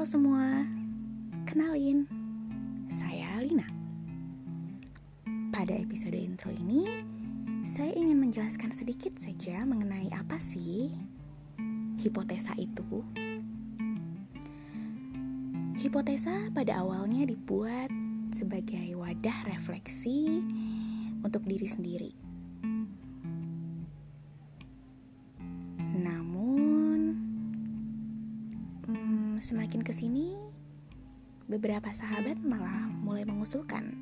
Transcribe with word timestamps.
Halo 0.00 0.08
semua, 0.16 0.64
kenalin, 1.44 2.08
saya 2.88 3.36
Lina. 3.44 3.68
Pada 5.52 5.76
episode 5.76 6.16
intro 6.16 6.48
ini, 6.56 6.88
saya 7.68 7.92
ingin 7.92 8.16
menjelaskan 8.16 8.72
sedikit 8.72 9.12
saja 9.20 9.60
mengenai 9.68 10.08
apa 10.16 10.40
sih 10.40 10.88
hipotesa 12.00 12.56
itu. 12.56 13.04
Hipotesa 15.84 16.48
pada 16.56 16.80
awalnya 16.80 17.28
dibuat 17.28 17.92
sebagai 18.32 18.96
wadah 18.96 19.52
refleksi 19.52 20.40
untuk 21.20 21.44
diri 21.44 21.68
sendiri. 21.68 22.29
Semakin 29.40 29.80
ke 29.80 29.90
sini, 29.90 30.36
beberapa 31.48 31.88
sahabat 31.90 32.36
malah 32.44 32.92
mulai 33.00 33.24
mengusulkan, 33.24 33.96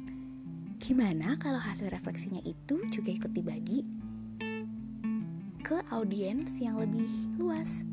gimana 0.83 1.39
kalau 1.39 1.63
hasil 1.63 1.89
refleksinya 1.95 2.43
itu 2.43 2.83
juga 2.91 3.15
ikut 3.15 3.31
dibagi 3.31 3.87
ke 5.63 5.79
audiens 5.95 6.59
yang 6.59 6.83
lebih 6.83 7.07
luas. 7.39 7.87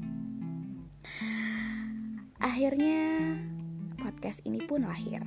Akhirnya, 2.41 3.37
podcast 4.01 4.41
ini 4.41 4.65
pun 4.65 4.81
lahir. 4.89 5.21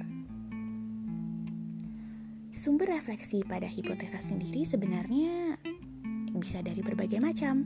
Sumber 2.50 2.90
refleksi 2.90 3.46
pada 3.46 3.70
hipotesa 3.70 4.18
sendiri 4.18 4.66
sebenarnya 4.66 5.54
bisa 6.34 6.66
dari 6.66 6.82
berbagai 6.82 7.22
macam, 7.22 7.62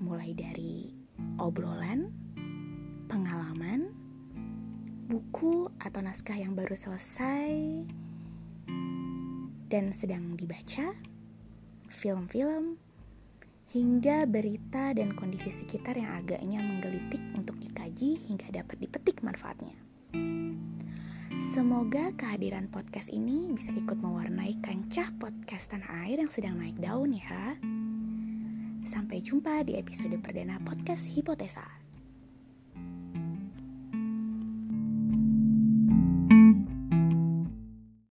mulai 0.00 0.32
dari 0.32 0.96
obrolan, 1.36 2.08
pengalaman, 3.10 3.90
buku 5.10 5.66
atau 5.82 5.98
naskah 5.98 6.38
yang 6.38 6.54
baru 6.54 6.78
selesai 6.78 7.82
dan 9.66 9.90
sedang 9.90 10.38
dibaca, 10.38 10.94
film-film, 11.90 12.78
hingga 13.74 14.30
berita 14.30 14.94
dan 14.94 15.18
kondisi 15.18 15.50
sekitar 15.50 15.98
yang 15.98 16.22
agaknya 16.22 16.62
menggelitik 16.62 17.18
untuk 17.34 17.58
dikaji 17.58 18.14
hingga 18.30 18.62
dapat 18.62 18.78
dipetik 18.78 19.26
manfaatnya. 19.26 19.74
Semoga 21.42 22.14
kehadiran 22.14 22.70
podcast 22.70 23.10
ini 23.10 23.50
bisa 23.50 23.74
ikut 23.74 23.98
mewarnai 23.98 24.62
kancah 24.62 25.10
podcast 25.18 25.74
tanah 25.74 26.06
air 26.06 26.22
yang 26.22 26.30
sedang 26.30 26.62
naik 26.62 26.78
daun 26.78 27.10
ya. 27.10 27.58
Sampai 28.86 29.18
jumpa 29.18 29.66
di 29.66 29.74
episode 29.74 30.14
perdana 30.22 30.62
podcast 30.62 31.10
Hipotesa. 31.10 31.89